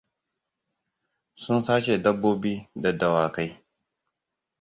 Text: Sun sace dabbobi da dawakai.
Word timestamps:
Sun 1.43 1.59
sace 1.67 1.93
dabbobi 2.03 2.53
da 2.81 2.91
dawakai. 2.99 3.49